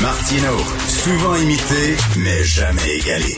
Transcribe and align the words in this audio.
Martino, 0.00 0.56
souvent 0.86 1.34
imité, 1.36 1.96
mais 2.16 2.44
jamais 2.44 2.98
égalé. 2.98 3.36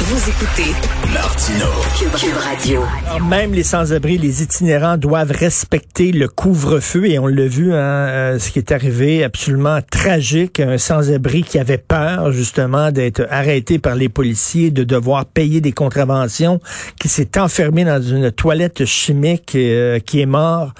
Vous 0.00 0.28
écoutez 0.28 0.74
Martino. 1.12 1.66
Cube, 1.98 2.34
Radio. 2.36 2.82
Même 3.28 3.52
les 3.52 3.62
sans-abri, 3.62 4.18
les 4.18 4.42
itinérants 4.42 4.96
doivent 4.96 5.30
respecter 5.30 6.10
le 6.10 6.26
couvre-feu 6.26 7.06
et 7.06 7.18
on 7.18 7.26
l'a 7.26 7.46
vu, 7.46 7.72
hein, 7.72 7.76
euh, 7.76 8.38
ce 8.38 8.50
qui 8.50 8.58
est 8.58 8.72
arrivé 8.72 9.22
absolument 9.22 9.78
tragique, 9.90 10.60
un 10.60 10.78
sans-abri 10.78 11.42
qui 11.42 11.58
avait 11.58 11.78
peur 11.78 12.32
justement 12.32 12.90
d'être 12.90 13.26
arrêté 13.30 13.78
par 13.78 13.94
les 13.94 14.08
policiers, 14.08 14.70
de 14.70 14.84
devoir 14.84 15.26
payer 15.26 15.60
des 15.60 15.72
contraventions, 15.72 16.60
qui 16.98 17.08
s'est 17.08 17.38
enfermé 17.38 17.84
dans 17.84 18.02
une 18.02 18.30
toilette 18.30 18.84
chimique 18.84 19.54
euh, 19.54 19.98
qui 19.98 20.20
est 20.20 20.26
mort. 20.26 20.72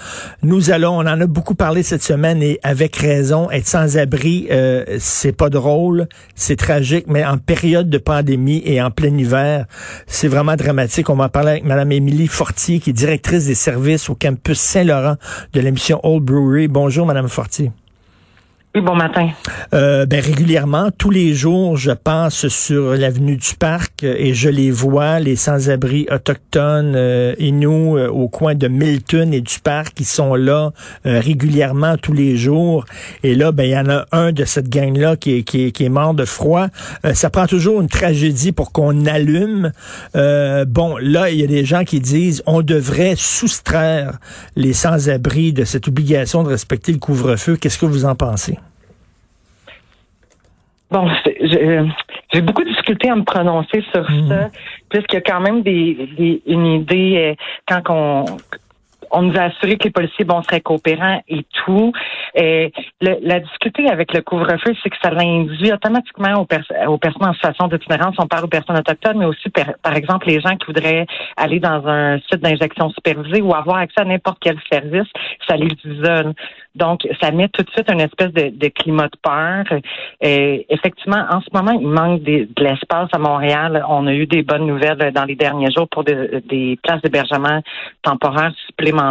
Nous 0.43 0.71
allons, 0.71 0.97
on 0.97 1.07
en 1.07 1.21
a 1.21 1.27
beaucoup 1.27 1.55
parlé 1.55 1.83
cette 1.83 2.03
semaine 2.03 2.43
et 2.43 2.59
avec 2.63 2.97
raison, 2.97 3.51
être 3.51 3.69
sans-abri, 3.69 4.49
euh, 4.51 4.85
c'est 4.99 5.37
pas 5.37 5.51
drôle, 5.51 6.09
c'est 6.35 6.57
tragique, 6.57 7.05
mais 7.07 7.25
en 7.25 7.39
période 7.39 7.91
de 7.91 7.99
pandémie 7.99 8.63
et 8.65 8.81
en 8.83 8.91
plein 8.91 9.17
hiver. 9.17 9.67
C'est 10.23 10.29
vraiment 10.29 10.55
dramatique. 10.55 11.11
On 11.11 11.17
va 11.17 11.25
en 11.25 11.29
parler 11.29 11.51
avec 11.51 11.65
Mme 11.65 11.91
Émilie 11.91 12.29
Fortier, 12.29 12.79
qui 12.79 12.91
est 12.91 12.93
directrice 12.93 13.47
des 13.47 13.57
services 13.57 14.09
au 14.09 14.15
campus 14.15 14.57
Saint-Laurent 14.57 15.17
de 15.53 15.61
l'émission 15.61 15.99
Old 16.05 16.23
Brewery. 16.23 16.69
Bonjour, 16.69 17.05
Mme 17.07 17.27
Fortier. 17.27 17.73
Oui, 18.73 18.83
bon 18.83 18.95
matin. 18.95 19.31
Euh, 19.75 20.07
ben, 20.07 20.21
régulièrement, 20.21 20.91
tous 20.97 21.11
les 21.11 21.35
jours, 21.35 21.77
je 21.77 21.91
passe 21.91 22.47
sur 22.47 22.95
l'avenue 22.95 23.37
du 23.37 23.57
Parc 23.59 23.92
et 24.05 24.35
je 24.35 24.49
les 24.49 24.71
vois, 24.71 25.21
les 25.21 25.37
sans-abri 25.37 26.07
autochtones 26.11 26.95
euh, 26.97 27.35
nous 27.53 27.97
euh, 27.97 28.09
au 28.09 28.29
coin 28.29 28.55
de 28.55 28.69
Milton 28.69 29.33
et 29.33 29.41
du 29.41 29.61
Parc, 29.61 29.95
qui 29.95 30.05
sont 30.05 30.35
là 30.35 30.73
euh, 31.07 31.21
régulièrement 31.21 31.97
tous 31.97 32.13
les 32.13 32.37
jours. 32.37 32.85
Et 33.23 33.35
là, 33.35 33.53
ben 33.53 33.65
il 33.65 33.71
y 33.71 33.79
en 33.79 33.89
a 33.89 34.07
un 34.13 34.33
de 34.33 34.45
cette 34.45 34.69
gang-là 34.69 35.17
qui 35.17 35.39
est, 35.39 35.43
qui, 35.43 35.67
est, 35.67 35.73
qui 35.73 35.85
est 35.85 35.89
mort 35.89 36.15
de 36.15 36.25
froid. 36.25 36.69
ça 37.13 37.31
prend 37.31 37.47
toujours 37.47 37.81
une 37.81 37.89
tragédie 37.89 38.53
pour 38.53 38.73
qu'on 38.73 39.07
allume. 39.07 39.73
bon, 40.15 40.97
là, 40.99 41.31
il 41.31 41.41
y 41.41 41.45
a 41.45 41.47
des 41.47 41.65
gens 41.65 41.85
qui 41.85 42.01
disent 42.01 42.43
on 42.47 42.63
devrait 42.63 43.15
soustraire 43.17 44.19
les 44.57 44.73
sans-abri 44.73 45.53
de 45.53 45.65
cette 45.65 45.89
obligation 45.89 46.43
de 46.43 46.49
respecter 46.49 46.93
le 46.93 46.99
couvre-feu. 46.99 47.57
Qu'est-ce 47.57 47.79
que 47.79 47.87
vous 47.87 48.05
en 48.05 48.15
pensez? 48.15 48.59
Bon, 50.91 51.09
j'ai 52.33 52.41
beaucoup 52.41 52.63
de 52.63 52.69
difficulté 52.69 53.11
à 53.11 53.17
me 53.17 53.25
prononcer 53.25 53.83
sur 53.93 54.11
mhm. 54.11 54.29
ça, 54.29 54.51
puisqu'il 54.89 55.17
y 55.17 55.19
a 55.19 55.21
quand 55.21 55.41
même 55.41 55.63
des, 55.63 56.43
une 56.47 56.67
idée 56.67 57.37
euh, 57.39 57.45
quand 57.69 57.83
on 57.91 58.25
on 59.13 59.23
nous 59.23 59.39
a 59.39 59.45
assuré 59.45 59.77
que 59.77 59.85
les 59.85 59.91
policiers 59.91 60.25
bon, 60.25 60.43
seraient 60.43 60.61
coopérants 60.61 61.21
et 61.29 61.45
tout. 61.65 61.93
La 62.35 63.41
difficulté 63.41 63.89
avec 63.89 64.13
le 64.15 64.23
couvre-feu, 64.23 64.75
c'est 64.83 64.91
que 64.91 64.97
ça 65.03 65.11
l'induit 65.11 65.73
automatiquement 65.73 66.35
aux, 66.41 66.47
aux, 66.89 66.99
personnes 66.99 67.29
en 67.29 67.35
situation 67.35 67.69
d'itinérance. 67.69 68.17
On 68.19 68.27
parle 68.27 68.45
aux 68.45 68.49
personnes 68.49 68.79
autochtones, 68.79 69.19
mais 69.19 69.27
aussi, 69.27 69.51
par, 69.51 69.95
exemple, 69.95 70.29
les 70.29 70.41
gens 70.41 70.57
qui 70.57 70.67
voudraient 70.67 71.07
aller 71.37 71.61
dans 71.61 71.87
un 71.87 72.19
site 72.21 72.41
d'injection 72.41 72.91
supervisée 72.91 73.43
ou 73.43 73.55
avoir 73.55 73.77
accès 73.77 74.01
à 74.01 74.05
n'importe 74.05 74.39
quel 74.41 74.59
service, 74.71 75.09
ça 75.47 75.57
les 75.57 75.69
isole. 75.85 76.33
Donc, 76.75 77.07
ça 77.21 77.31
met 77.31 77.49
tout 77.49 77.63
de 77.63 77.71
suite 77.71 77.91
une 77.93 78.01
espèce 78.01 78.33
de, 78.33 78.49
de 78.49 78.69
climat 78.69 79.09
de 79.09 79.19
peur. 79.23 79.65
Effectivement, 80.23 81.27
en 81.31 81.43
ce 81.43 81.49
moment, 81.53 81.73
il 81.73 81.87
manque 81.87 82.23
de, 82.23 82.49
l'espace 82.59 83.11
à 83.13 83.19
Montréal. 83.19 83.85
On 83.89 84.07
a 84.07 84.15
eu 84.15 84.27
des 84.27 84.43
bonnes 84.43 84.67
nouvelles 84.67 85.13
dans 85.13 85.25
les 85.25 85.35
derniers 85.35 85.71
jours 85.71 85.87
pour 85.89 86.03
des 86.03 86.79
places 86.83 87.03
d'hébergement 87.03 87.61
temporaires 88.03 88.55
supplémentaires. 88.67 89.02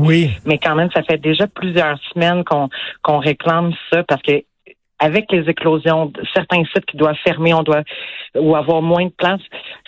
Oui. 0.00 0.30
Mais 0.44 0.58
quand 0.58 0.74
même, 0.74 0.90
ça 0.92 1.02
fait 1.02 1.18
déjà 1.18 1.46
plusieurs 1.46 1.98
semaines 2.12 2.44
qu'on 2.44 2.68
qu'on 3.02 3.18
réclame 3.18 3.72
ça 3.92 4.02
parce 4.02 4.22
que 4.22 4.42
avec 4.98 5.30
les 5.30 5.48
éclosions, 5.48 6.12
certains 6.34 6.64
sites 6.64 6.86
qui 6.86 6.96
doivent 6.96 7.18
fermer, 7.22 7.52
on 7.52 7.62
doit 7.62 7.82
ou 8.34 8.56
avoir 8.56 8.82
moins 8.82 9.06
de 9.06 9.10
place, 9.10 9.40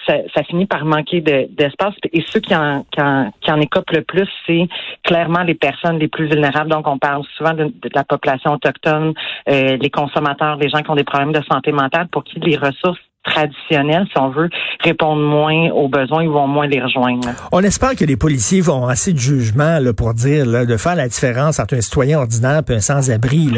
ça, 0.07 0.43
finit 0.45 0.67
par 0.67 0.85
manquer 0.85 1.21
d'espace. 1.21 1.95
et 2.12 2.25
ceux 2.27 2.41
qui 2.41 2.55
en, 2.55 2.84
qui 2.91 3.00
en, 3.00 3.31
qui 3.41 3.50
en 3.50 3.61
écopent 3.61 3.91
le 3.91 4.03
plus, 4.03 4.28
c'est 4.47 4.69
clairement 5.03 5.43
les 5.43 5.55
personnes 5.55 5.99
les 5.99 6.09
plus 6.09 6.27
vulnérables. 6.27 6.71
Donc, 6.71 6.87
on 6.87 6.99
parle 6.99 7.25
souvent 7.37 7.53
de, 7.53 7.71
la 7.95 8.05
population 8.05 8.53
autochtone, 8.53 9.12
euh, 9.49 9.77
les 9.77 9.91
consommateurs, 9.91 10.56
les 10.56 10.69
gens 10.69 10.83
qui 10.83 10.91
ont 10.91 10.95
des 10.97 11.05
problèmes 11.05 11.33
de 11.33 11.43
santé 11.51 11.72
mentale, 11.72 12.09
pour 12.09 12.25
qui 12.25 12.41
les 12.41 12.56
ressources 12.56 13.01
traditionnels, 13.25 14.06
si 14.11 14.19
on 14.19 14.31
veut, 14.31 14.49
répondre 14.83 15.21
moins 15.21 15.71
aux 15.71 15.89
besoins, 15.89 16.23
ils 16.23 16.29
vont 16.29 16.47
moins 16.47 16.67
les 16.67 16.81
rejoindre. 16.81 17.29
On 17.53 17.62
espère 17.62 17.95
que 17.95 18.05
les 18.05 18.17
policiers 18.17 18.61
vont 18.61 18.77
avoir 18.77 18.91
assez 18.91 19.12
de 19.12 19.19
jugement 19.19 19.79
là, 19.81 19.93
pour 19.93 20.15
dire 20.15 20.47
là, 20.47 20.65
de 20.65 20.77
faire 20.77 20.95
la 20.95 21.09
différence 21.09 21.61
entre 21.61 21.77
un 21.77 21.81
citoyen 21.81 22.19
ordinaire 22.19 22.62
et 22.69 22.75
un 22.75 22.81
sans-abri. 22.81 23.51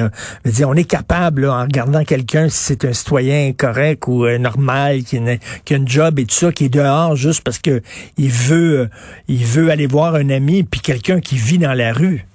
On 0.66 0.74
est 0.74 0.88
capable, 0.88 1.48
en 1.48 1.62
regardant 1.62 2.04
quelqu'un, 2.04 2.48
si 2.48 2.74
c'est 2.74 2.84
un 2.84 2.92
citoyen 2.92 3.52
correct 3.52 4.06
ou 4.06 4.24
euh, 4.24 4.38
normal, 4.38 5.02
qui, 5.04 5.20
qui, 5.64 5.74
a 5.74 5.76
une 5.76 5.88
job 5.88 6.18
et 6.18 6.24
tout 6.24 6.34
ça, 6.34 6.52
qui 6.52 6.66
est 6.66 6.74
dehors 6.74 7.16
juste 7.16 7.44
parce 7.44 7.58
que 7.58 7.80
il 8.18 8.30
veut, 8.30 8.88
il 9.28 9.44
veut 9.44 9.70
aller 9.70 9.86
voir 9.86 10.14
un 10.14 10.30
ami, 10.30 10.62
puis 10.64 10.80
quelqu'un 10.80 11.20
qui 11.20 11.36
vit 11.36 11.58
dans 11.58 11.74
la 11.74 11.92
rue. 11.92 12.26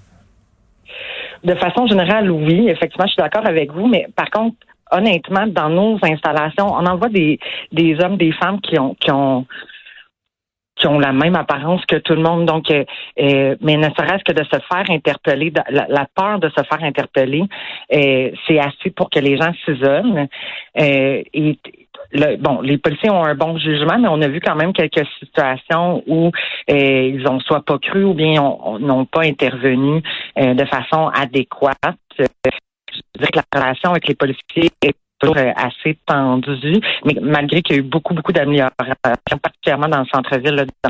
De 1.43 1.53
façon 1.55 1.85
générale, 1.85 2.31
oui, 2.31 2.67
effectivement, 2.69 3.05
je 3.05 3.13
suis 3.13 3.21
d'accord 3.21 3.47
avec 3.47 3.71
vous, 3.71 3.87
mais 3.87 4.07
par 4.15 4.29
contre, 4.31 4.57
honnêtement, 4.95 5.47
dans 5.47 5.69
nos 5.69 5.97
installations, 6.01 6.67
on 6.67 6.85
en 6.85 6.97
voit 6.97 7.09
des, 7.09 7.39
des 7.71 7.97
hommes, 8.03 8.17
des 8.17 8.31
femmes 8.31 8.61
qui 8.61 8.79
ont 8.79 8.95
qui 8.95 9.11
ont 9.11 9.45
qui 10.75 10.87
ont 10.87 10.99
la 10.99 11.13
même 11.13 11.35
apparence 11.35 11.85
que 11.85 11.95
tout 11.97 12.13
le 12.13 12.21
monde. 12.21 12.45
Donc, 12.45 12.69
euh, 12.69 12.83
euh, 13.19 13.55
mais 13.61 13.77
ne 13.77 13.89
serait-ce 13.97 14.23
que 14.23 14.33
de 14.33 14.43
se 14.43 14.59
faire 14.69 14.83
interpeller, 14.89 15.53
la, 15.69 16.07
peur 16.13 16.39
de 16.39 16.49
se 16.49 16.63
faire 16.63 16.83
interpeller, 16.83 17.43
euh, 17.93 18.31
c'est 18.45 18.59
assez 18.59 18.91
pour 18.95 19.09
que 19.09 19.19
les 19.19 19.37
gens 19.37 19.53
s'isolent. 19.63 20.27
bon, 22.39 22.61
les 22.61 22.77
policiers 22.77 23.09
ont 23.09 23.23
un 23.23 23.35
bon 23.35 23.57
jugement, 23.57 23.97
mais 23.99 24.09
on 24.09 24.21
a 24.21 24.27
vu 24.27 24.39
quand 24.41 24.55
même 24.55 24.73
quelques 24.73 25.07
situations 25.19 26.03
où 26.07 26.31
ils 26.67 27.25
ont 27.27 27.39
soit 27.39 27.63
pas 27.63 27.79
cru 27.79 28.03
ou 28.03 28.13
bien 28.13 28.33
n'ont 28.79 29.05
pas 29.05 29.23
intervenu 29.23 30.01
de 30.35 30.65
façon 30.65 31.07
adéquate 31.07 31.77
je 32.95 33.19
dirais 33.19 33.31
que 33.31 33.39
la 33.39 33.61
relation 33.61 33.91
avec 33.91 34.07
les 34.07 34.15
policiers 34.15 34.71
est 34.81 34.95
toujours 35.19 35.37
euh, 35.37 35.51
assez 35.55 35.97
tendue, 36.05 36.79
mais 37.05 37.15
malgré 37.21 37.61
qu'il 37.61 37.75
y 37.75 37.79
a 37.79 37.81
eu 37.81 37.85
beaucoup, 37.85 38.13
beaucoup 38.13 38.31
d'améliorations, 38.31 38.95
particulièrement 39.41 39.87
dans 39.87 39.99
le 39.99 40.05
centre-ville, 40.11 40.65
dans 40.83 40.89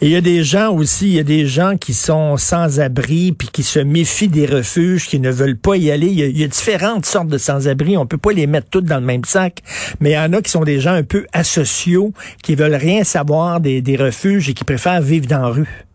et 0.00 0.06
il 0.06 0.10
y 0.10 0.16
a 0.16 0.20
des 0.20 0.42
gens 0.42 0.74
aussi, 0.74 1.06
il 1.06 1.14
y 1.14 1.18
a 1.18 1.24
des 1.24 1.46
gens 1.46 1.76
qui 1.76 1.94
sont 1.94 2.36
sans 2.36 2.80
abri 2.80 3.32
puis 3.32 3.48
qui 3.48 3.62
se 3.62 3.78
méfient 3.78 4.28
des 4.28 4.46
refuges, 4.46 5.06
qui 5.06 5.18
ne 5.20 5.30
veulent 5.30 5.56
pas 5.56 5.76
y 5.76 5.90
aller. 5.90 6.08
Il 6.08 6.38
y 6.38 6.44
a, 6.44 6.48
différentes 6.48 7.06
sortes 7.06 7.28
de 7.28 7.38
sans-abri. 7.38 7.96
On 7.96 8.06
peut 8.06 8.18
pas 8.18 8.32
les 8.32 8.46
mettre 8.46 8.68
toutes 8.68 8.84
dans 8.84 8.98
le 8.98 9.06
même 9.06 9.24
sac, 9.24 9.60
mais 10.00 10.10
il 10.10 10.14
y 10.14 10.18
en 10.18 10.32
a 10.32 10.42
qui 10.42 10.50
sont 10.50 10.64
des 10.64 10.80
gens 10.80 10.92
un 10.92 11.04
peu 11.04 11.26
asociaux, 11.32 12.12
qui 12.42 12.54
veulent 12.54 12.74
rien 12.74 13.04
savoir 13.04 13.60
des, 13.60 13.80
des 13.80 13.96
refuges 13.96 14.48
et 14.48 14.54
qui 14.54 14.64
préfèrent 14.64 15.02
vivre 15.02 15.26
dans 15.26 15.40
la 15.40 15.48
rue. 15.48 15.86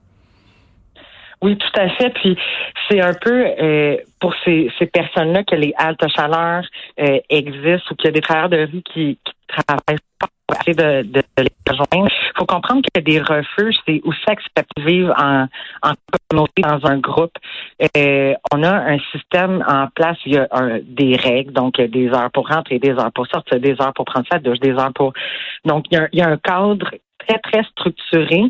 Oui, 1.41 1.57
tout 1.57 1.79
à 1.79 1.89
fait. 1.89 2.09
Puis 2.11 2.37
c'est 2.89 3.01
un 3.01 3.13
peu 3.13 3.45
euh, 3.61 3.97
pour 4.19 4.33
ces, 4.43 4.71
ces 4.79 4.87
personnes-là 4.87 5.43
que 5.43 5.55
les 5.55 5.73
haltes 5.77 6.07
chaleur 6.15 6.63
euh, 6.99 7.19
existent 7.29 7.91
ou 7.91 7.95
qu'il 7.95 8.05
y 8.05 8.09
a 8.09 8.11
des 8.11 8.21
travailleurs 8.21 8.49
de 8.49 8.71
rue 8.71 8.81
qui, 8.81 9.19
qui 9.23 9.33
travaillent 9.47 9.99
pour 10.19 10.57
essayer 10.59 10.73
de, 10.73 11.03
de, 11.03 11.21
les 11.37 11.51
rejoindre. 11.69 12.09
Il 12.09 12.37
faut 12.37 12.45
comprendre 12.45 12.81
que 12.93 13.01
des 13.01 13.19
refuges, 13.19 13.75
c'est 13.85 14.01
aussi 14.03 14.23
accepté 14.27 14.63
de 14.77 14.83
vivre 14.83 15.13
en, 15.17 15.47
en 15.83 15.93
communauté, 16.29 16.61
dans 16.61 16.89
un 16.89 16.97
groupe. 16.97 17.33
Euh, 17.95 18.33
on 18.53 18.63
a 18.63 18.71
un 18.71 18.97
système 19.11 19.63
en 19.67 19.87
place, 19.93 20.17
il 20.25 20.33
y 20.33 20.37
a 20.37 20.47
des 20.83 21.17
règles, 21.17 21.53
donc 21.53 21.79
des 21.79 22.07
heures 22.07 22.31
pour 22.33 22.47
rentrer, 22.47 22.79
des 22.79 22.91
heures 22.91 23.11
pour 23.13 23.27
sortir, 23.27 23.59
des 23.59 23.75
heures 23.79 23.93
pour 23.93 24.05
prendre 24.05 24.25
sa 24.31 24.39
douche, 24.39 24.59
des 24.59 24.71
heures 24.71 24.93
pour... 24.93 25.13
Donc, 25.65 25.85
il 25.91 25.97
y 25.97 25.97
a, 25.97 26.07
il 26.13 26.19
y 26.19 26.21
a 26.21 26.29
un 26.29 26.37
cadre 26.37 26.89
très, 27.19 27.39
très 27.39 27.63
structuré 27.63 28.43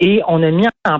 et 0.00 0.22
on 0.26 0.42
a 0.42 0.50
mis 0.50 0.66
en 0.86 0.98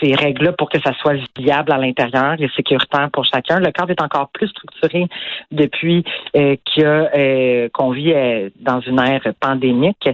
ces, 0.00 0.14
règles-là 0.14 0.52
pour 0.52 0.68
que 0.68 0.80
ça 0.80 0.92
soit 0.94 1.16
viable 1.38 1.72
à 1.72 1.78
l'intérieur 1.78 2.34
et 2.38 2.48
sécuritaire 2.56 3.08
pour 3.12 3.24
chacun. 3.24 3.60
Le 3.60 3.70
cadre 3.70 3.90
est 3.90 4.02
encore 4.02 4.28
plus 4.30 4.48
structuré 4.48 5.06
depuis 5.50 6.04
euh, 6.36 6.56
euh, 6.78 7.68
qu'on 7.72 7.90
vit 7.90 8.12
euh, 8.12 8.50
dans 8.56 8.80
une 8.80 8.98
ère 8.98 9.22
pandémique. 9.38 10.08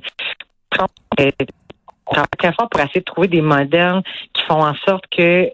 On 2.09 2.13
travaille 2.13 2.29
très 2.39 2.53
fort 2.53 2.69
pour 2.69 2.81
essayer 2.81 3.01
de 3.01 3.05
trouver 3.05 3.27
des 3.27 3.41
modèles 3.41 4.01
qui 4.33 4.43
font 4.45 4.63
en 4.63 4.75
sorte 4.87 5.05
que 5.11 5.51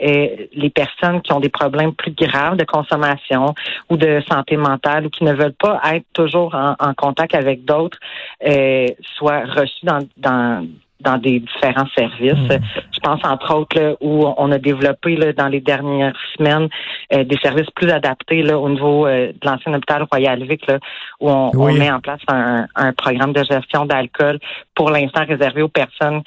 les 0.55 0.71
personnes 0.71 1.23
qui 1.23 1.33
ont 1.33 1.41
des 1.41 1.49
problèmes 1.49 1.95
plus 1.95 2.11
graves 2.11 2.59
de 2.59 2.65
consommation 2.65 3.55
ou 3.89 3.97
de 3.97 4.23
santé 4.29 4.59
mentale 4.59 5.07
ou 5.07 5.09
qui 5.09 5.25
ne 5.25 5.33
veulent 5.33 5.55
pas 5.55 5.81
être 5.95 6.05
toujours 6.13 6.55
en, 6.55 6.93
contact 6.93 7.35
avec 7.35 7.65
d'autres 7.65 7.99
soient 9.17 9.45
reçues 9.47 9.87
dans, 9.87 10.01
dans 10.19 10.67
dans 11.03 11.19
des 11.19 11.41
différents 11.41 11.89
services. 11.97 12.33
Hmm. 12.33 12.59
Je 12.93 13.01
pense 13.01 13.21
entre 13.25 13.55
autres 13.55 13.97
où 14.01 14.27
on 14.37 14.53
a 14.53 14.59
développé 14.59 15.17
là, 15.17 15.33
dans 15.33 15.49
les 15.49 15.61
dernières 15.61 16.17
semaines 16.37 16.69
euh, 17.13 17.25
des 17.25 17.37
services 17.43 17.71
plus 17.75 17.91
adaptés 17.91 18.43
là, 18.43 18.59
au 18.59 18.69
niveau 18.69 19.07
euh, 19.07 19.33
de 19.33 19.49
l'ancien 19.49 19.75
hôpital 19.75 20.07
Royal 20.11 20.43
Vic, 20.45 20.67
là, 20.67 20.79
où 21.21 21.31
on, 21.31 21.73
met 21.73 21.91
en 21.91 22.01
place 22.01 22.21
un, 22.29 22.67
un 22.75 22.93
programme 22.93 23.33
de 23.33 23.43
gestion 23.45 23.87
d'alcool 23.87 24.39
pour 24.75 24.91
l'instant 24.91 25.25
réservé 25.27 25.63
aux 25.63 25.69
personnes 25.69 26.23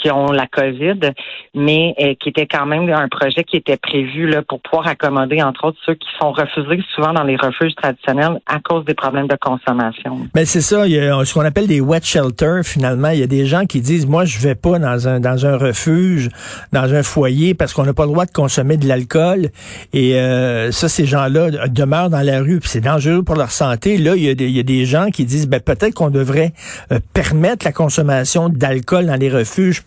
qui 0.00 0.10
ont 0.10 0.32
la 0.32 0.46
COVID, 0.46 1.12
mais 1.54 1.94
euh, 2.00 2.14
qui 2.20 2.28
était 2.30 2.46
quand 2.46 2.66
même 2.66 2.88
un 2.90 3.08
projet 3.08 3.44
qui 3.44 3.56
était 3.56 3.76
prévu 3.76 4.28
là, 4.28 4.42
pour 4.42 4.60
pouvoir 4.60 4.86
accommoder, 4.88 5.42
entre 5.42 5.66
autres, 5.66 5.78
ceux 5.84 5.94
qui 5.94 6.08
sont 6.20 6.32
refusés 6.32 6.82
souvent 6.94 7.12
dans 7.12 7.24
les 7.24 7.36
refuges 7.36 7.74
traditionnels 7.74 8.40
à 8.46 8.60
cause 8.60 8.84
des 8.84 8.94
problèmes 8.94 9.28
de 9.28 9.36
consommation. 9.40 10.28
Mais 10.34 10.44
c'est 10.44 10.60
ça, 10.60 10.86
il 10.86 10.92
y 10.92 10.98
a 10.98 11.24
ce 11.24 11.34
qu'on 11.34 11.44
appelle 11.44 11.66
des 11.66 11.80
wet 11.80 12.00
shelters, 12.02 12.64
finalement. 12.64 13.10
Il 13.10 13.20
y 13.20 13.22
a 13.22 13.26
des 13.26 13.46
gens 13.46 13.66
qui 13.66 13.80
disent, 13.80 14.06
moi, 14.06 14.24
je 14.24 14.38
vais 14.38 14.54
pas 14.54 14.78
dans 14.78 15.08
un, 15.08 15.20
dans 15.20 15.46
un 15.46 15.56
refuge, 15.56 16.28
dans 16.72 16.92
un 16.94 17.02
foyer, 17.02 17.54
parce 17.54 17.72
qu'on 17.72 17.84
n'a 17.84 17.94
pas 17.94 18.04
le 18.04 18.12
droit 18.12 18.26
de 18.26 18.32
consommer 18.32 18.76
de 18.76 18.86
l'alcool. 18.86 19.48
Et 19.92 20.14
euh, 20.14 20.70
ça, 20.72 20.88
ces 20.88 21.06
gens-là 21.06 21.68
demeurent 21.68 22.10
dans 22.10 22.24
la 22.24 22.40
rue, 22.40 22.60
puis 22.60 22.68
c'est 22.68 22.80
dangereux 22.80 23.22
pour 23.22 23.36
leur 23.36 23.50
santé. 23.50 23.98
Là, 23.98 24.16
il 24.16 24.24
y 24.24 24.28
a 24.28 24.34
des, 24.34 24.46
il 24.46 24.56
y 24.56 24.60
a 24.60 24.64
des 24.64 24.84
gens 24.84 25.10
qui 25.10 25.24
disent, 25.24 25.48
ben, 25.48 25.60
peut-être 25.60 25.94
qu'on 25.94 26.10
devrait 26.10 26.52
euh, 26.92 26.98
permettre 27.14 27.64
la 27.64 27.72
consommation 27.72 28.48
d'alcool 28.48 29.06
dans 29.06 29.18
les 29.18 29.30
refuges 29.30 29.82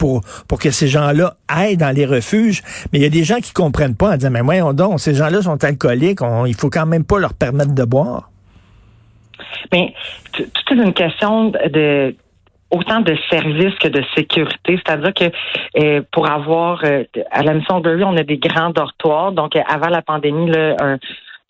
pour, 0.47 0.59
que 0.59 0.71
ces 0.71 0.87
gens-là 0.87 1.35
aillent 1.47 1.77
dans 1.77 1.95
les 1.95 2.05
refuges. 2.05 2.61
Mais 2.91 2.99
il 2.99 3.01
y 3.03 3.05
a 3.05 3.09
des 3.09 3.23
gens 3.23 3.37
qui 3.37 3.53
comprennent 3.53 3.95
pas 3.95 4.11
en 4.11 4.15
disant, 4.15 4.31
mais 4.31 4.41
voyons 4.41 4.73
donc, 4.73 4.99
ces 4.99 5.13
gens-là 5.15 5.41
sont 5.41 5.63
alcooliques, 5.63 6.21
on, 6.21 6.45
il 6.45 6.55
faut 6.55 6.69
quand 6.69 6.85
même 6.85 7.05
pas 7.05 7.19
leur 7.19 7.33
permettre 7.33 7.73
de 7.73 7.83
boire. 7.83 8.29
Mais 9.71 9.93
tout 10.33 10.73
est 10.73 10.83
une 10.83 10.93
question 10.93 11.49
de 11.49 12.15
autant 12.69 13.01
de 13.01 13.15
services 13.29 13.75
que 13.79 13.87
de 13.87 14.03
sécurité. 14.15 14.79
C'est-à-dire 14.83 15.13
que 15.13 15.31
euh, 15.79 16.01
pour 16.11 16.29
avoir 16.29 16.83
euh, 16.83 17.03
à 17.29 17.43
la 17.43 17.53
mission 17.53 17.79
Burry, 17.81 18.03
on 18.03 18.17
a 18.17 18.23
des 18.23 18.37
grands 18.37 18.71
dortoirs. 18.71 19.31
Donc 19.31 19.55
avant 19.55 19.89
la 19.89 20.01
pandémie, 20.01 20.51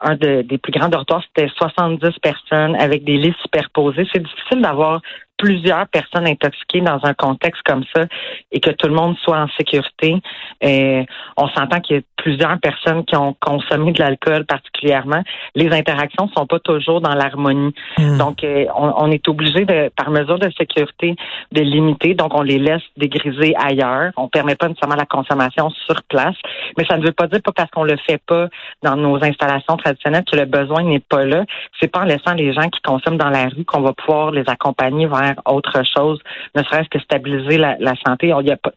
un 0.03 0.15
des 0.15 0.57
plus 0.57 0.73
grands 0.73 0.89
dortoirs, 0.89 1.23
c'était 1.27 1.49
70 1.55 2.19
personnes 2.21 2.75
avec 2.75 3.05
des 3.05 3.17
lits 3.17 3.35
superposés. 3.41 4.05
C'est 4.11 4.21
difficile 4.21 4.61
d'avoir 4.61 5.01
plusieurs 5.37 5.87
personnes 5.87 6.27
intoxiquées 6.27 6.81
dans 6.81 6.99
un 7.03 7.13
contexte 7.13 7.61
comme 7.63 7.83
ça 7.93 8.03
et 8.51 8.59
que 8.59 8.69
tout 8.69 8.87
le 8.87 8.93
monde 8.93 9.15
soit 9.23 9.39
en 9.39 9.47
sécurité. 9.57 10.21
Euh, 10.63 11.03
on 11.37 11.47
s'entend 11.49 11.81
qu'il 11.81 11.97
y 11.97 11.99
a 11.99 12.01
plusieurs 12.15 12.57
personnes 12.59 13.03
qui 13.05 13.15
ont 13.15 13.35
consommé 13.39 13.91
de 13.91 14.01
l'alcool 14.01 14.45
particulièrement. 14.45 15.21
Les 15.55 15.69
interactions 15.71 16.29
sont 16.35 16.45
pas 16.45 16.59
toujours 16.59 17.01
dans 17.01 17.13
l'harmonie. 17.13 17.73
Hmm. 17.97 18.17
Donc, 18.17 18.43
euh, 18.43 18.65
on, 18.75 19.11
est 19.11 19.27
obligé 19.27 19.65
de, 19.65 19.89
par 19.89 20.11
mesure 20.11 20.39
de 20.39 20.49
sécurité, 20.57 21.15
de 21.51 21.61
limiter. 21.61 22.13
Donc, 22.13 22.33
on 22.33 22.41
les 22.41 22.59
laisse 22.59 22.83
dégriser 22.97 23.53
ailleurs. 23.57 24.11
On 24.17 24.29
permet 24.29 24.55
pas 24.55 24.69
nécessairement 24.69 24.95
la 24.95 25.05
consommation 25.05 25.69
sur 25.85 26.01
place. 26.03 26.35
Mais 26.77 26.85
ça 26.85 26.97
ne 26.97 27.05
veut 27.05 27.11
pas 27.11 27.27
dire 27.27 27.41
pas 27.41 27.51
parce 27.51 27.69
qu'on 27.71 27.83
le 27.83 27.97
fait 27.97 28.21
pas 28.25 28.47
dans 28.81 28.95
nos 28.95 29.21
installations 29.23 29.77
traditionnelles 29.77 30.23
que 30.31 30.37
le 30.37 30.45
besoin 30.45 30.83
n'est 30.83 30.99
pas 30.99 31.25
là. 31.25 31.43
C'est 31.79 31.91
pas 31.91 32.01
en 32.01 32.05
laissant 32.05 32.33
les 32.33 32.53
gens 32.53 32.69
qui 32.69 32.81
consomment 32.81 33.17
dans 33.17 33.29
la 33.29 33.49
rue 33.49 33.65
qu'on 33.65 33.81
va 33.81 33.93
pouvoir 33.93 34.31
les 34.31 34.43
accompagner 34.47 35.05
vers 35.05 35.22
autre 35.45 35.81
chose, 35.85 36.19
ne 36.55 36.63
serait-ce 36.63 36.89
que 36.89 36.99
stabiliser 36.99 37.57
la, 37.57 37.93
santé. 38.05 38.31
a 38.31 38.57
pas, 38.57 38.71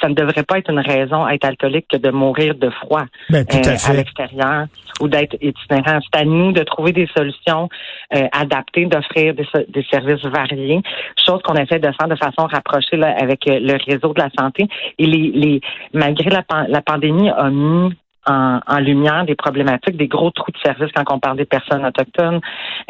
ça, 0.00 0.08
ne 0.08 0.14
devrait 0.14 0.42
pas 0.42 0.58
être 0.58 0.70
une 0.70 0.80
raison 0.80 1.24
à 1.24 1.34
être 1.34 1.44
alcoolique 1.44 1.86
que 1.88 1.96
de 1.96 2.10
mourir 2.10 2.54
de 2.54 2.70
froid 2.70 3.04
ben, 3.30 3.44
euh, 3.52 3.76
à 3.86 3.92
l'extérieur 3.92 4.66
ou 5.00 5.08
d'être 5.08 5.36
itinérant. 5.40 5.98
C'est 6.02 6.20
à 6.20 6.24
nous 6.24 6.52
de 6.52 6.62
trouver 6.62 6.92
des 6.92 7.08
solutions 7.16 7.68
euh, 8.14 8.26
adaptées, 8.32 8.86
d'offrir 8.86 9.34
des, 9.34 9.46
services 9.90 10.24
variés, 10.24 10.82
chose 11.26 11.40
qu'on 11.42 11.54
essaie 11.54 11.78
de 11.78 11.90
faire 11.98 12.08
de 12.08 12.16
façon 12.16 12.46
rapprochée 12.46 13.02
avec 13.02 13.46
euh, 13.48 13.58
le 13.60 13.76
réseau 13.84 14.12
de 14.12 14.20
la 14.20 14.28
santé. 14.38 14.68
Et 14.98 15.06
les, 15.06 15.30
les 15.32 15.60
malgré 15.92 16.30
la, 16.30 16.44
la 16.68 16.82
pandémie 16.82 17.30
a 17.30 17.50
mis 17.50 17.94
en, 18.26 18.78
lumière 18.80 19.24
des 19.24 19.34
problématiques, 19.34 19.96
des 19.96 20.08
gros 20.08 20.30
trous 20.30 20.50
de 20.50 20.58
service 20.58 20.90
quand 20.94 21.04
on 21.14 21.18
parle 21.18 21.36
des 21.36 21.44
personnes 21.44 21.84
autochtones, 21.84 22.40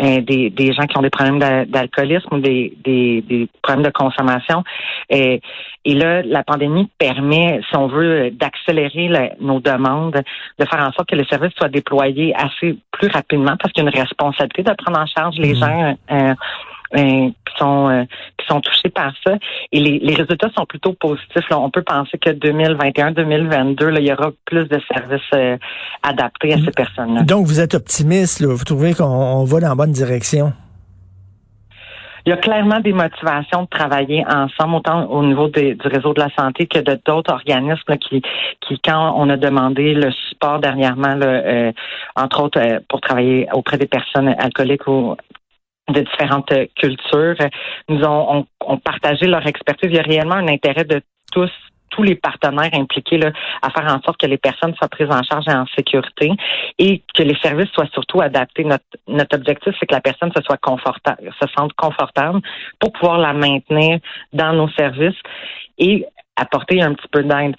euh, 0.01 0.21
des, 0.21 0.51
des 0.51 0.73
gens 0.73 0.87
qui 0.87 0.97
ont 0.99 1.03
des 1.03 1.11
problèmes 1.11 1.39
d'alcoolisme 1.39 2.29
ou 2.33 2.39
des, 2.39 2.77
des, 2.85 3.23
des, 3.23 3.49
problèmes 3.63 3.85
de 3.85 3.91
consommation. 3.91 4.65
Et, 5.11 5.41
et 5.85 5.95
là, 5.95 6.23
la 6.23 6.43
pandémie 6.43 6.91
permet, 6.99 7.61
si 7.69 7.77
on 7.77 7.87
veut, 7.87 8.31
d'accélérer 8.31 9.33
nos 9.41 9.61
demandes, 9.61 10.23
de 10.59 10.65
faire 10.65 10.81
en 10.81 10.93
sorte 10.93 11.09
que 11.09 11.17
les 11.17 11.27
services 11.27 11.55
soient 11.57 11.69
déployés 11.69 12.35
assez 12.35 12.77
plus 12.91 13.09
rapidement 13.09 13.57
parce 13.59 13.73
qu'il 13.73 13.85
y 13.85 13.87
a 13.87 13.91
une 13.91 14.01
responsabilité 14.01 14.63
de 14.63 14.75
prendre 14.77 15.01
en 15.01 15.07
charge 15.07 15.37
les 15.39 15.53
mmh. 15.53 15.57
gens. 15.57 15.97
Euh, 16.11 16.35
euh, 16.97 17.29
qui 17.29 17.59
sont 17.59 17.89
euh, 17.89 18.05
qui 18.39 18.47
sont 18.47 18.61
touchés 18.61 18.89
par 18.89 19.13
ça. 19.27 19.35
Et 19.73 19.81
les, 19.81 19.99
les 19.99 20.15
résultats 20.15 20.49
sont 20.57 20.65
plutôt 20.65 20.93
positifs. 20.93 21.45
On 21.51 21.71
peut 21.71 21.83
penser 21.83 22.19
que 22.19 22.31
2021-2022, 22.31 23.99
il 23.99 24.07
y 24.07 24.13
aura 24.13 24.31
plus 24.45 24.69
de 24.69 24.81
services 24.93 25.21
euh, 25.35 25.57
adaptés 26.03 26.53
à 26.53 26.59
ces 26.59 26.71
personnes-là. 26.71 27.23
Donc, 27.23 27.47
vous 27.47 27.61
êtes 27.61 27.75
optimiste. 27.75 28.41
Là. 28.41 28.55
Vous 28.55 28.65
trouvez 28.65 28.95
qu'on 28.95 29.45
va 29.45 29.61
dans 29.61 29.69
la 29.71 29.75
bonne 29.75 29.93
direction? 29.93 30.53
il 32.27 32.31
y 32.31 32.33
a 32.33 32.39
clairement 32.39 32.81
des 32.81 32.95
motivations 32.95 33.65
de 33.65 33.69
travailler 33.69 34.25
ensemble, 34.27 34.77
autant 34.77 35.05
au 35.11 35.23
niveau 35.23 35.49
du 35.49 35.77
réseau 35.85 36.15
de 36.15 36.21
la 36.21 36.31
santé 36.39 36.67
que 36.67 36.79
de 36.79 36.99
d'autres 37.05 37.35
organismes 37.35 37.99
qui, 37.99 38.23
qui, 38.63 38.81
quand 38.83 39.13
on 39.19 39.29
a 39.29 39.37
demandé 39.37 39.93
le 39.93 40.11
support 40.11 40.59
dernièrement, 40.59 41.17
là, 41.17 41.73
entre 42.17 42.43
autres 42.43 42.81
pour 42.89 43.03
travailler 43.03 43.47
auprès 43.53 43.77
des 43.77 43.87
personnes 43.87 44.35
alcooliques 44.39 44.89
ou 44.89 45.17
de 45.89 46.01
différentes 46.01 46.53
cultures, 46.77 47.37
nous 47.89 48.05
ont, 48.05 48.47
partagé 48.85 49.27
leur 49.27 49.47
expertise. 49.47 49.91
Il 49.91 49.97
y 49.97 49.99
a 49.99 50.03
réellement 50.03 50.37
un 50.37 50.49
intérêt 50.49 50.85
de 50.85 51.01
tous 51.33 51.51
tous 51.91 52.03
les 52.03 52.17
partenaires 52.17 52.71
impliqués 52.73 53.19
là, 53.19 53.31
à 53.63 53.71
faire 53.71 53.85
en 53.85 54.01
sorte 54.03 54.21
que 54.21 54.27
les 54.27 54.37
personnes 54.37 54.75
soient 54.75 54.89
prises 54.89 55.11
en 55.11 55.23
charge 55.23 55.45
et 55.47 55.53
en 55.53 55.65
sécurité 55.77 56.33
et 56.77 57.03
que 57.15 57.23
les 57.23 57.37
services 57.37 57.71
soient 57.71 57.89
surtout 57.93 58.21
adaptés. 58.21 58.65
Notre, 58.65 58.85
notre 59.07 59.37
objectif, 59.37 59.75
c'est 59.79 59.87
que 59.87 59.95
la 59.95 60.01
personne 60.01 60.33
se 60.35 60.43
soit 60.43 60.57
confortable, 60.57 61.31
se 61.41 61.47
sente 61.57 61.73
confortable 61.75 62.41
pour 62.81 62.93
pouvoir 62.93 63.19
la 63.19 63.33
maintenir 63.33 64.01
dans 64.33 64.53
nos 64.55 64.69
services 64.71 65.21
et 65.79 66.05
apporter 66.35 66.83
un 66.83 66.95
petit 66.95 67.09
peu 67.13 67.23
d'aide 67.23 67.55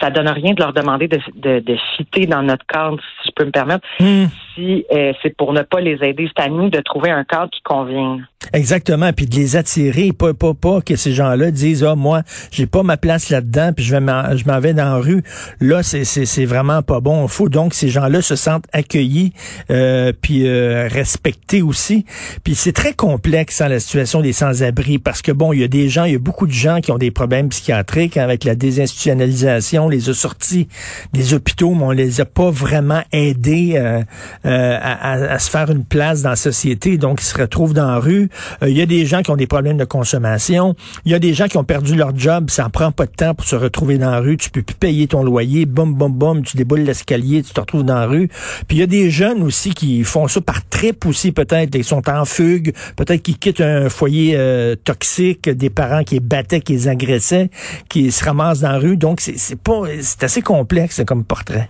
ça 0.00 0.10
donne 0.10 0.28
rien 0.28 0.54
de 0.54 0.60
leur 0.60 0.72
demander 0.72 1.08
de, 1.08 1.18
de, 1.34 1.60
de 1.60 1.76
citer 1.96 2.26
dans 2.26 2.42
notre 2.42 2.64
cadre, 2.66 2.98
si 3.22 3.28
je 3.28 3.32
peux 3.34 3.44
me 3.44 3.50
permettre, 3.50 3.86
hmm. 3.98 4.26
si 4.54 4.84
euh, 4.92 5.12
c'est 5.22 5.36
pour 5.36 5.52
ne 5.52 5.62
pas 5.62 5.80
les 5.80 5.98
aider. 6.02 6.28
C'est 6.36 6.44
à 6.44 6.48
nous 6.48 6.70
de 6.70 6.80
trouver 6.80 7.10
un 7.10 7.24
cadre 7.24 7.50
qui 7.50 7.60
convient. 7.62 8.20
Exactement, 8.52 9.12
puis 9.12 9.26
de 9.26 9.34
les 9.34 9.56
attirer, 9.56 10.12
pas 10.12 10.34
pas 10.34 10.52
pas 10.54 10.80
que 10.80 10.96
ces 10.96 11.12
gens-là 11.12 11.50
disent 11.50 11.82
ah 11.82 11.94
moi 11.94 12.22
j'ai 12.52 12.66
pas 12.66 12.82
ma 12.82 12.96
place 12.98 13.30
là-dedans, 13.30 13.72
puis 13.74 13.84
je 13.84 13.96
vais 13.96 14.36
je 14.36 14.46
m'en 14.46 14.60
vais 14.60 14.74
dans 14.74 14.84
la 14.84 14.96
rue. 14.96 15.22
Là 15.60 15.82
c'est 15.82 16.04
c'est 16.04 16.26
c'est 16.26 16.44
vraiment 16.44 16.82
pas 16.82 17.00
bon. 17.00 17.24
Il 17.24 17.30
faut 17.30 17.48
donc 17.48 17.70
que 17.70 17.76
ces 17.76 17.88
gens-là 17.88 18.20
se 18.20 18.36
sentent 18.36 18.66
accueillis, 18.72 19.32
euh, 19.70 20.12
puis 20.20 20.46
euh, 20.46 20.88
respectés 20.88 21.62
aussi. 21.62 22.04
Puis 22.44 22.54
c'est 22.54 22.72
très 22.72 22.92
complexe 22.92 23.60
hein, 23.62 23.68
la 23.68 23.80
situation 23.80 24.20
des 24.20 24.34
sans-abri 24.34 24.98
parce 24.98 25.22
que 25.22 25.32
bon 25.32 25.52
il 25.52 25.60
y 25.60 25.64
a 25.64 25.68
des 25.68 25.88
gens, 25.88 26.04
il 26.04 26.12
y 26.12 26.16
a 26.16 26.18
beaucoup 26.18 26.46
de 26.46 26.52
gens 26.52 26.80
qui 26.80 26.92
ont 26.92 26.98
des 26.98 27.10
problèmes 27.10 27.48
psychiatriques 27.48 28.18
avec 28.18 28.44
la 28.44 28.54
désinstitutionnalisation 28.54 29.63
on 29.78 29.88
les 29.88 30.08
a 30.08 30.14
sortis 30.14 30.68
des 31.12 31.34
hôpitaux, 31.34 31.74
mais 31.74 31.84
on 31.84 31.90
les 31.90 32.20
a 32.20 32.24
pas 32.24 32.50
vraiment 32.50 33.02
aidés 33.12 33.74
euh, 33.76 34.02
euh, 34.46 34.78
à, 34.80 35.38
se 35.38 35.50
faire 35.50 35.70
une 35.70 35.84
place 35.84 36.22
dans 36.22 36.30
la 36.30 36.36
société. 36.36 36.98
Donc, 36.98 37.20
ils 37.20 37.26
se 37.26 37.36
retrouvent 37.36 37.74
dans 37.74 37.86
la 37.86 37.98
rue. 37.98 38.28
Euh, 38.62 38.68
il 38.68 38.76
y 38.76 38.82
a 38.82 38.86
des 38.86 39.06
gens 39.06 39.22
qui 39.22 39.30
ont 39.30 39.36
des 39.36 39.46
problèmes 39.46 39.76
de 39.76 39.84
consommation. 39.84 40.74
Il 41.04 41.12
y 41.12 41.14
a 41.14 41.18
des 41.18 41.34
gens 41.34 41.46
qui 41.46 41.56
ont 41.56 41.64
perdu 41.64 41.94
leur 41.94 42.16
job. 42.16 42.50
Ça 42.50 42.68
prend 42.68 42.92
pas 42.92 43.06
de 43.06 43.12
temps 43.12 43.34
pour 43.34 43.46
se 43.46 43.56
retrouver 43.56 43.98
dans 43.98 44.10
la 44.10 44.20
rue. 44.20 44.36
Tu 44.36 44.50
peux 44.50 44.62
plus 44.62 44.74
payer 44.74 45.06
ton 45.06 45.22
loyer. 45.22 45.66
Boum, 45.66 45.94
boum, 45.94 46.12
boum. 46.12 46.42
Tu 46.42 46.56
déboules 46.56 46.80
l'escalier. 46.80 47.42
Tu 47.42 47.52
te 47.52 47.60
retrouves 47.60 47.84
dans 47.84 47.98
la 47.98 48.06
rue. 48.06 48.28
Puis 48.68 48.78
il 48.78 48.80
y 48.80 48.82
a 48.82 48.86
des 48.86 49.10
jeunes 49.10 49.42
aussi 49.42 49.74
qui 49.74 50.04
font 50.04 50.28
ça 50.28 50.40
par 50.40 50.66
trip 50.68 51.06
aussi 51.06 51.32
peut-être. 51.32 51.74
Ils 51.74 51.84
sont 51.84 52.08
en 52.08 52.24
fugue. 52.24 52.72
Peut-être 52.96 53.22
qu'ils 53.22 53.38
quittent 53.38 53.60
un 53.60 53.88
foyer 53.88 54.38
toxique, 54.84 55.48
des 55.48 55.70
parents 55.70 56.04
qui 56.04 56.14
les 56.14 56.20
battaient, 56.20 56.60
qui 56.60 56.72
les 56.72 56.88
agressaient, 56.88 57.50
qui 57.88 58.10
se 58.10 58.24
ramassent 58.24 58.60
dans 58.60 58.72
la 58.72 58.78
rue. 58.78 58.96
Donc, 58.96 59.20
c'est 59.20 59.53
c'est 60.00 60.24
assez 60.24 60.42
complexe 60.42 61.02
comme 61.06 61.24
portrait. 61.24 61.68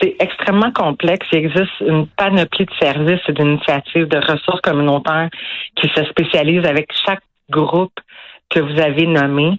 C'est 0.00 0.16
extrêmement 0.18 0.72
complexe. 0.72 1.26
Il 1.32 1.38
existe 1.38 1.80
une 1.80 2.06
panoplie 2.06 2.66
de 2.66 2.74
services 2.80 3.20
et 3.28 3.32
d'initiatives 3.32 4.08
de 4.08 4.18
ressources 4.18 4.60
communautaires 4.60 5.30
qui 5.76 5.88
se 5.88 6.04
spécialisent 6.04 6.66
avec 6.66 6.90
chaque 7.06 7.22
groupe 7.50 7.98
que 8.50 8.60
vous 8.60 8.80
avez 8.80 9.06
nommé. 9.06 9.58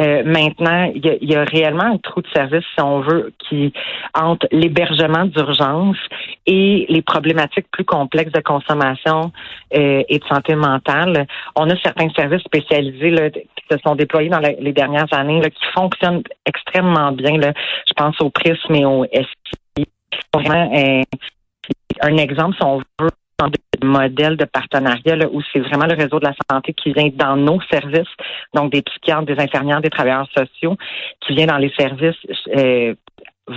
Euh, 0.00 0.22
maintenant, 0.24 0.92
il 0.94 1.18
y, 1.22 1.34
a, 1.34 1.44
réellement 1.44 1.94
un 1.94 1.98
trou 1.98 2.22
de 2.22 2.28
service, 2.28 2.64
si 2.74 2.82
on 2.82 3.00
veut, 3.00 3.32
qui 3.48 3.72
entre 4.14 4.46
l'hébergement 4.52 5.24
d'urgence 5.24 5.96
et 6.46 6.86
les 6.88 7.02
problématiques 7.02 7.66
plus 7.72 7.84
complexes 7.84 8.32
de 8.32 8.40
consommation 8.40 9.32
euh, 9.74 10.02
et 10.08 10.18
de 10.18 10.24
santé 10.26 10.54
mentale. 10.54 11.26
On 11.56 11.68
a 11.68 11.76
certains 11.78 12.10
services 12.10 12.42
spécialisés 12.42 13.10
là, 13.10 13.28
se 13.70 13.78
sont 13.78 13.94
déployés 13.94 14.30
dans 14.30 14.40
les 14.40 14.72
dernières 14.72 15.12
années 15.12 15.40
là, 15.40 15.50
qui 15.50 15.64
fonctionnent 15.74 16.22
extrêmement 16.46 17.12
bien. 17.12 17.38
Là. 17.38 17.52
Je 17.86 17.94
pense 17.94 18.20
au 18.20 18.30
Prisme 18.30 18.74
et 18.74 18.84
au 18.84 19.04
SPI. 19.04 19.86
Vraiment, 20.34 20.72
euh, 20.74 21.02
un 22.00 22.16
exemple, 22.16 22.56
si 22.56 22.64
on 22.64 22.78
veut, 23.00 23.10
de 23.46 23.86
modèle 23.86 24.36
de 24.36 24.44
partenariat 24.44 25.16
où 25.30 25.40
c'est 25.52 25.60
vraiment 25.60 25.86
le 25.86 25.94
réseau 25.94 26.18
de 26.18 26.24
la 26.24 26.34
santé 26.50 26.72
qui 26.72 26.92
vient 26.92 27.08
dans 27.14 27.36
nos 27.36 27.60
services, 27.70 28.08
donc 28.52 28.72
des 28.72 28.82
psychiatres, 28.82 29.26
des 29.26 29.38
infirmières, 29.38 29.80
des 29.80 29.90
travailleurs 29.90 30.28
sociaux, 30.36 30.76
qui 31.20 31.34
vient 31.34 31.46
dans 31.46 31.58
les 31.58 31.72
services 31.78 32.16
euh, 32.56 32.94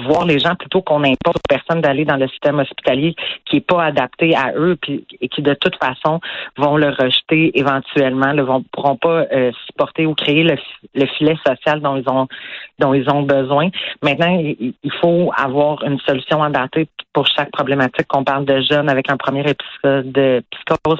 voir 0.05 0.25
les 0.25 0.39
gens 0.39 0.55
plutôt 0.55 0.81
qu'on 0.81 1.03
impose 1.03 1.35
aux 1.35 1.47
personnes 1.49 1.81
d'aller 1.81 2.05
dans 2.05 2.17
le 2.17 2.27
système 2.27 2.59
hospitalier 2.59 3.15
qui 3.45 3.57
est 3.57 3.67
pas 3.67 3.83
adapté 3.83 4.35
à 4.35 4.53
eux 4.55 4.77
et 4.87 5.27
qui 5.27 5.41
de 5.41 5.53
toute 5.53 5.75
façon 5.75 6.19
vont 6.57 6.77
le 6.77 6.89
rejeter 6.89 7.57
éventuellement, 7.57 8.33
ne 8.33 8.41
vont 8.41 8.63
pourront 8.71 8.97
pas 8.97 9.25
euh, 9.31 9.51
supporter 9.67 10.05
ou 10.05 10.13
créer 10.13 10.43
le, 10.43 10.55
le, 10.95 11.05
filet 11.05 11.35
social 11.45 11.81
dont 11.81 11.95
ils 11.95 12.09
ont 12.09 12.27
dont 12.79 12.93
ils 12.93 13.09
ont 13.09 13.23
besoin. 13.23 13.69
Maintenant, 14.01 14.37
il, 14.39 14.73
faut 14.99 15.31
avoir 15.37 15.83
une 15.83 15.99
solution 15.99 16.43
adaptée 16.43 16.87
pour 17.13 17.27
chaque 17.27 17.51
problématique. 17.51 18.07
Qu'on 18.07 18.23
parle 18.23 18.45
de 18.45 18.61
jeunes 18.61 18.89
avec 18.89 19.09
un 19.11 19.17
premier 19.17 19.41
épisode 19.41 20.11
de 20.11 20.43
psychose, 20.51 20.99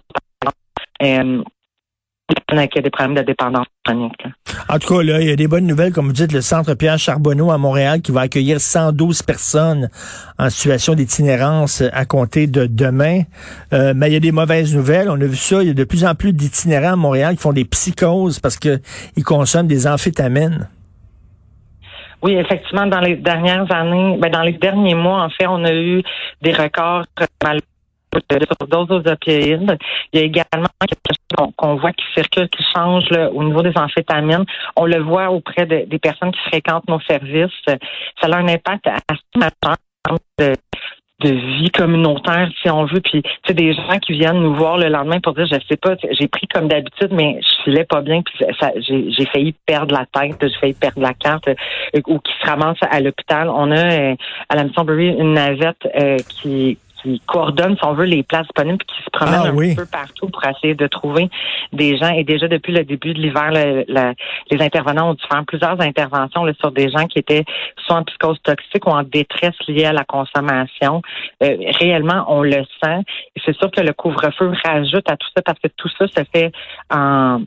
qui 2.68 2.80
a 2.80 2.82
des 2.82 2.90
problèmes 2.90 3.16
de 3.16 3.22
dépendance 3.22 3.66
chronique. 3.86 4.24
En 4.70 4.78
tout 4.78 4.96
cas, 4.96 5.04
là, 5.04 5.22
il 5.22 5.28
y 5.28 5.32
a 5.32 5.36
des 5.36 5.48
bonnes 5.48 5.66
nouvelles, 5.66 5.94
comme 5.94 6.08
vous 6.08 6.14
dites, 6.14 6.32
le 6.32 6.42
Centre 6.42 6.74
Pierre 6.76 6.98
Charbonneau 6.98 7.52
à 7.52 7.58
Montréal 7.58 8.02
qui 8.02 8.12
va 8.12 8.22
accueillir 8.22 8.60
112 8.60 9.24
personnes 9.24 9.90
en 10.38 10.50
situation 10.50 10.94
d'itinérance 10.94 11.84
à 11.94 12.06
compter 12.06 12.48
de 12.48 12.66
demain. 12.66 13.22
Euh, 13.74 13.94
mais 13.96 14.10
il 14.10 14.14
y 14.14 14.18
a 14.18 14.20
des 14.20 14.32
mauvaises 14.32 14.76
nouvelles. 14.76 15.10
On 15.10 15.20
a 15.20 15.26
vu 15.26 15.36
ça. 15.36 15.62
Il 15.62 15.68
y 15.68 15.72
a 15.72 15.74
de 15.74 15.84
plus 15.84 16.06
en 16.06 16.16
plus 16.16 16.34
d'itinérants 16.34 16.94
à 16.94 16.98
Montréal 16.98 17.36
qui 17.36 17.42
font 17.42 17.54
des 17.54 17.66
psychoses 17.66 18.40
parce 18.40 18.58
qu'ils 18.58 18.82
consomment 19.24 19.68
des 19.68 19.88
amphétamines. 19.88 20.68
Oui, 22.24 22.34
effectivement, 22.34 22.86
dans 22.86 23.00
les 23.00 23.16
dernières 23.16 23.72
années, 23.72 24.18
ben, 24.20 24.30
dans 24.30 24.44
les 24.44 24.54
derniers 24.54 24.94
mois, 24.94 25.24
en 25.24 25.30
fait, 25.30 25.48
on 25.48 25.64
a 25.64 25.74
eu 25.74 26.04
des 26.42 26.54
records 26.54 27.06
sur 27.18 27.28
doses 28.68 29.04
opioïdes. 29.06 29.78
Il 30.14 30.20
y 30.20 30.24
a 30.24 30.26
également 30.26 30.70
quelque 30.80 31.16
chose 31.38 31.52
qu'on 31.56 31.76
voit 31.76 31.92
qui 31.94 32.06
circule, 32.16 32.50
qui 32.50 32.64
change 32.76 33.06
au 33.34 33.44
niveau 33.44 33.62
des 33.62 33.78
amphétamines. 33.78 34.46
On 34.76 34.86
le 34.86 35.00
voit 35.02 35.30
auprès 35.30 35.66
des 35.66 36.00
personnes 36.00 36.32
qui 36.32 36.50
fréquentent 36.50 36.88
nos 36.88 37.02
services. 37.02 37.52
Ça 37.66 38.28
a 38.28 38.36
un 38.36 38.48
impact 38.48 38.88
assez 38.88 39.22
majeur 39.36 39.78
de, 40.38 40.56
de 41.22 41.30
vie 41.30 41.70
communautaire, 41.70 42.50
si 42.62 42.70
on 42.70 42.86
veut. 42.86 43.00
Puis, 43.00 43.22
tu 43.22 43.30
sais, 43.48 43.54
des 43.54 43.74
gens 43.74 44.00
qui 44.00 44.14
viennent 44.14 44.42
nous 44.42 44.56
voir 44.56 44.78
le 44.78 44.90
lendemain 44.90 45.20
pour 45.20 45.34
dire, 45.34 45.46
je 45.46 45.58
sais 45.70 45.78
pas, 45.78 45.96
j'ai 46.12 46.28
pris 46.28 46.48
comme 46.48 46.68
d'habitude, 46.68 47.10
mais 47.12 47.40
je 47.42 47.64
filais 47.64 47.86
pas 47.86 48.02
bien, 48.02 48.22
puis 48.22 48.34
j'ai 48.88 49.26
failli 49.28 49.54
perdre 49.66 49.96
la 49.96 50.06
tête, 50.06 50.38
j'ai 50.42 50.60
failli 50.60 50.74
perdre 50.74 51.02
la 51.02 51.14
carte, 51.14 51.48
euh, 51.48 52.02
ou 52.08 52.20
qui 52.20 52.34
se 52.42 52.50
ramassent 52.50 52.78
à 52.90 53.00
l'hôpital. 53.00 53.50
On 53.50 53.72
a 53.72 54.12
euh, 54.12 54.16
à 54.50 54.56
la 54.56 54.64
Mission 54.64 54.84
Bury 54.84 55.08
une 55.08 55.34
navette 55.34 55.88
euh, 56.00 56.18
qui 56.30 56.78
qui 57.02 57.22
coordonne, 57.28 57.76
si 57.78 57.86
on 57.86 57.94
veut, 57.94 58.06
les 58.06 58.24
places 58.24 58.44
disponibles, 58.44 58.78
puis 58.78 58.98
qui 58.98 59.04
se 59.04 59.10
promène 59.10 59.42
ah 59.44 59.50
un 59.50 59.76
peu 59.76 59.86
partout 59.86 60.28
pour 60.28 60.44
essayer 60.46 60.76
de 60.76 60.88
trouver 60.88 61.30
des 61.74 61.98
gens. 61.98 62.14
Et 62.14 62.24
déjà 62.24 62.48
depuis 62.48 62.74
le 62.74 62.84
début 62.84 63.14
de 63.14 63.20
l'hiver, 63.20 63.52
les 63.52 64.62
intervenants 64.62 65.12
ont 65.12 65.14
dû 65.14 65.24
faire 65.30 65.44
plusieurs 65.46 65.80
interventions 65.82 66.46
sur 66.60 66.72
des 66.72 66.90
gens 66.90 67.06
qui 67.08 67.20
étaient 67.20 67.46
soit 67.86 67.98
en 67.98 68.04
psychose 68.04 68.42
toxique 68.44 68.86
ou 68.86 68.92
en 68.92 69.04
détresse 69.04 69.56
liée 69.68 69.86
à 69.86 69.94
la 69.94 70.04
consommation. 70.04 71.02
Euh, 71.44 71.58
réellement, 71.80 72.26
on 72.28 72.44
le 72.44 72.64
sent. 72.84 73.00
Et 73.36 73.42
c'est 73.46 73.56
sûr 73.56 73.72
que 73.72 73.82
le 73.82 73.94
couvre-feu 73.94 74.52
rajoute 74.64 75.10
à 75.10 75.18
tout 75.18 75.28
ça 75.36 75.42
parce 75.42 75.60
que 75.60 75.68
tout 75.76 75.90
ça 75.98 76.08
se 76.08 76.24
fait 76.34 76.52
en 76.90 77.42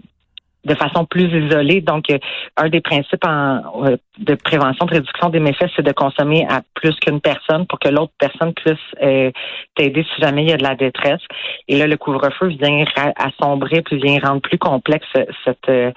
de 0.64 0.74
façon 0.74 1.04
plus 1.04 1.24
isolée. 1.24 1.80
Donc, 1.80 2.10
euh, 2.10 2.18
un 2.56 2.68
des 2.68 2.80
principes 2.80 3.24
en, 3.26 3.84
euh, 3.84 3.96
de 4.18 4.34
prévention, 4.34 4.86
de 4.86 4.94
réduction 4.94 5.28
des 5.28 5.40
méfaits, 5.40 5.70
c'est 5.76 5.82
de 5.82 5.92
consommer 5.92 6.46
à 6.48 6.62
plus 6.74 6.94
qu'une 6.96 7.20
personne 7.20 7.66
pour 7.66 7.78
que 7.78 7.88
l'autre 7.88 8.12
personne 8.18 8.52
puisse 8.54 8.78
euh, 9.02 9.30
t'aider 9.74 10.04
si 10.14 10.22
jamais 10.22 10.42
il 10.42 10.50
y 10.50 10.52
a 10.52 10.56
de 10.56 10.62
la 10.62 10.74
détresse. 10.74 11.20
Et 11.68 11.78
là, 11.78 11.86
le 11.86 11.96
couvre-feu 11.96 12.48
vient 12.48 12.84
assombrer, 13.16 13.82
puis 13.82 13.98
vient 13.98 14.18
rendre 14.20 14.40
plus 14.40 14.58
complexe 14.58 15.06
cette, 15.44 15.94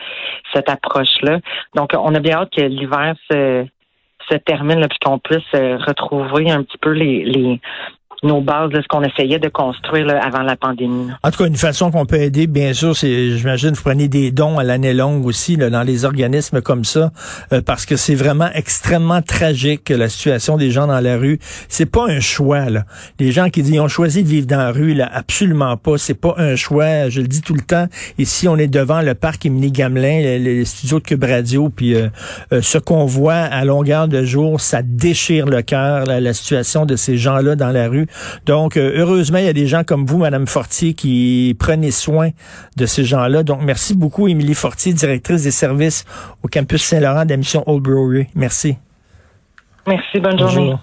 cette 0.53 0.69
approche-là. 0.69 1.39
Donc, 1.75 1.91
on 1.97 2.13
a 2.15 2.19
bien 2.19 2.37
hâte 2.37 2.51
que 2.55 2.61
l'hiver 2.61 3.15
se, 3.29 3.65
se 4.29 4.37
termine, 4.37 4.85
puis 4.87 4.99
qu'on 5.03 5.19
puisse 5.19 5.51
retrouver 5.53 6.51
un 6.51 6.63
petit 6.63 6.77
peu 6.77 6.91
les, 6.91 7.23
les, 7.23 7.61
nos 8.23 8.41
bases 8.41 8.71
de 8.71 8.81
ce 8.81 8.87
qu'on 8.87 9.03
essayait 9.03 9.39
de 9.39 9.49
construire 9.49 10.07
avant 10.23 10.41
la 10.41 10.55
pandémie. 10.55 11.07
En 11.23 11.31
tout 11.31 11.43
cas, 11.43 11.47
une 11.47 11.55
façon 11.55 11.91
qu'on 11.91 12.05
peut 12.05 12.19
aider, 12.19 12.47
bien 12.47 12.73
sûr, 12.73 12.95
c'est, 12.95 13.37
j'imagine, 13.37 13.71
vous 13.71 13.81
prenez 13.81 14.07
des 14.07 14.31
dons 14.31 14.57
à 14.57 14.63
l'année 14.63 14.93
longue 14.93 15.25
aussi 15.25 15.55
là, 15.55 15.69
dans 15.69 15.83
les 15.83 16.05
organismes 16.05 16.61
comme 16.61 16.83
ça, 16.83 17.11
euh, 17.53 17.61
parce 17.61 17.85
que 17.85 17.95
c'est 17.95 18.15
vraiment 18.15 18.49
extrêmement 18.53 19.21
tragique 19.21 19.89
la 19.89 20.09
situation 20.09 20.57
des 20.57 20.71
gens 20.71 20.87
dans 20.87 20.99
la 20.99 21.17
rue. 21.17 21.39
C'est 21.69 21.85
pas 21.85 22.05
un 22.07 22.19
choix. 22.19 22.69
Là. 22.69 22.85
Les 23.19 23.31
gens 23.31 23.49
qui 23.49 23.61
disent 23.61 23.75
ils 23.75 23.79
ont 23.79 23.87
choisi 23.87 24.23
de 24.23 24.27
vivre 24.27 24.47
dans 24.47 24.57
la 24.57 24.71
rue, 24.71 24.93
là, 24.93 25.09
absolument 25.11 25.77
pas. 25.77 25.97
C'est 25.97 26.19
pas 26.19 26.33
un 26.37 26.55
choix. 26.55 27.09
Je 27.09 27.21
le 27.21 27.27
dis 27.27 27.41
tout 27.41 27.53
le 27.53 27.61
temps. 27.61 27.87
Ici, 28.17 28.47
on 28.47 28.57
est 28.57 28.67
devant 28.67 29.01
le 29.01 29.13
parc 29.13 29.45
Émilie 29.45 29.71
Gamelin, 29.71 30.21
les, 30.39 30.65
studios 30.65 30.99
de 30.99 31.03
Cube 31.03 31.23
Radio, 31.23 31.69
puis 31.69 31.95
euh, 31.95 32.07
euh, 32.51 32.61
ce 32.61 32.77
qu'on 32.77 33.05
voit 33.05 33.33
à 33.35 33.63
longueur 33.63 34.07
de 34.07 34.23
jour, 34.23 34.59
ça 34.59 34.81
déchire 34.81 35.45
le 35.45 35.61
cœur, 35.61 36.05
la 36.05 36.33
situation 36.33 36.85
de 36.85 36.95
ces 36.95 37.17
gens-là 37.17 37.55
dans 37.55 37.69
la 37.69 37.87
rue. 37.87 38.06
Donc, 38.45 38.77
euh, 38.77 38.93
heureusement, 38.95 39.37
il 39.39 39.45
y 39.45 39.49
a 39.49 39.53
des 39.53 39.67
gens 39.67 39.83
comme 39.83 40.05
vous, 40.05 40.17
Madame 40.17 40.47
Fortier, 40.47 40.93
qui 40.93 41.55
prenez 41.59 41.91
soin 41.91 42.29
de 42.75 42.85
ces 42.85 43.03
gens-là. 43.03 43.43
Donc, 43.43 43.61
merci 43.61 43.95
beaucoup, 43.95 44.27
Émilie 44.27 44.53
Fortier, 44.53 44.93
directrice 44.93 45.43
des 45.43 45.51
services 45.51 46.05
au 46.43 46.47
campus 46.47 46.83
Saint-Laurent 46.83 47.25
de 47.25 47.31
la 47.31 47.37
mission 47.37 47.63
Old 47.67 47.83
Brewery. 47.83 48.27
Merci. 48.35 48.77
Merci, 49.85 50.19
bonne 50.19 50.37
journée. 50.37 50.75